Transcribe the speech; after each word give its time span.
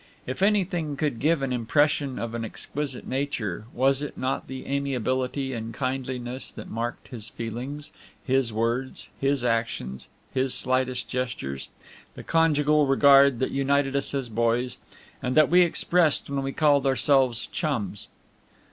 If 0.25 0.41
anything 0.41 0.97
could 0.97 1.19
give 1.19 1.43
an 1.43 1.53
impression 1.53 2.17
of 2.17 2.33
an 2.33 2.43
exquisite 2.43 3.05
nature, 3.05 3.65
was 3.71 4.01
it 4.01 4.17
not 4.17 4.47
the 4.47 4.65
amiability 4.65 5.53
and 5.53 5.75
kindliness 5.75 6.51
that 6.53 6.71
marked 6.71 7.09
his 7.09 7.29
feelings, 7.29 7.91
his 8.25 8.51
words, 8.51 9.09
his 9.19 9.43
actions, 9.43 10.09
his 10.33 10.55
slightest 10.55 11.07
gestures, 11.07 11.69
the 12.15 12.23
conjugal 12.23 12.87
regard 12.87 13.37
that 13.37 13.51
united 13.51 13.95
us 13.95 14.15
as 14.15 14.27
boys, 14.27 14.79
and 15.21 15.37
that 15.37 15.51
we 15.51 15.61
expressed 15.61 16.31
when 16.31 16.41
we 16.41 16.51
called 16.51 16.87
ourselves 16.87 17.45
chums? 17.51 18.07